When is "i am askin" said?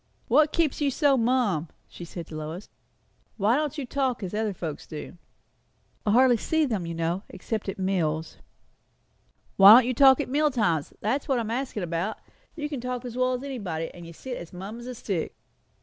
11.37-11.83